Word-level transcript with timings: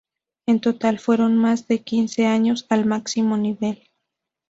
En 0.47 0.61
total 0.61 0.97
fueron 0.97 1.37
más 1.37 1.67
de 1.67 1.83
quince 1.83 2.25
años 2.25 2.65
al 2.69 2.87
máximo 2.87 3.37
nivel. 3.37 3.87